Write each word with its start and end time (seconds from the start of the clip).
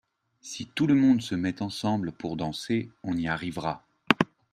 Si 0.41 0.65
tout 0.65 0.87
le 0.87 0.95
monde 0.95 1.21
se 1.21 1.35
met 1.35 1.61
ensemble 1.61 2.11
pour 2.11 2.35
danser 2.35 2.89
on 3.03 3.15
y 3.15 3.27
arrivera. 3.27 3.85